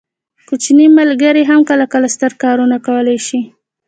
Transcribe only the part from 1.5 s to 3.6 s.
کله کله ستر کارونه کولی شي.